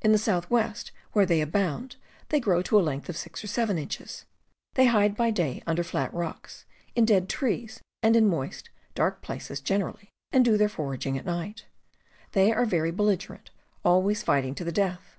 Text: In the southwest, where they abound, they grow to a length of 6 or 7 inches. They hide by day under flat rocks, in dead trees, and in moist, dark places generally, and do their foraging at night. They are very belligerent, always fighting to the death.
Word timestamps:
In 0.00 0.12
the 0.12 0.16
southwest, 0.16 0.90
where 1.12 1.26
they 1.26 1.42
abound, 1.42 1.96
they 2.30 2.40
grow 2.40 2.62
to 2.62 2.80
a 2.80 2.80
length 2.80 3.10
of 3.10 3.16
6 3.18 3.44
or 3.44 3.46
7 3.46 3.76
inches. 3.76 4.24
They 4.72 4.86
hide 4.86 5.14
by 5.14 5.30
day 5.30 5.62
under 5.66 5.84
flat 5.84 6.14
rocks, 6.14 6.64
in 6.94 7.04
dead 7.04 7.28
trees, 7.28 7.78
and 8.02 8.16
in 8.16 8.26
moist, 8.26 8.70
dark 8.94 9.20
places 9.20 9.60
generally, 9.60 10.08
and 10.32 10.46
do 10.46 10.56
their 10.56 10.70
foraging 10.70 11.18
at 11.18 11.26
night. 11.26 11.66
They 12.32 12.52
are 12.54 12.64
very 12.64 12.90
belligerent, 12.90 13.50
always 13.84 14.22
fighting 14.22 14.54
to 14.54 14.64
the 14.64 14.72
death. 14.72 15.18